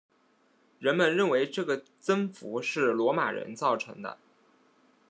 [0.79, 4.17] 人们认为这个增幅是罗马人造成的。